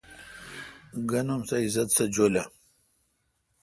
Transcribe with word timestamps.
گن 1.09 1.27
اُم 1.33 1.41
سہ 1.47 1.55
عزت 1.65 1.89
سہ 1.95 2.03
جولہ۔ 2.13 2.43